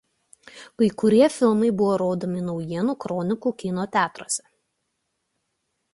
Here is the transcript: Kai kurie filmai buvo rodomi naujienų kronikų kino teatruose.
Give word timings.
Kai 0.81 0.87
kurie 1.01 1.27
filmai 1.33 1.69
buvo 1.81 1.99
rodomi 2.03 2.43
naujienų 2.47 2.97
kronikų 3.07 3.53
kino 3.63 3.87
teatruose. 3.97 4.43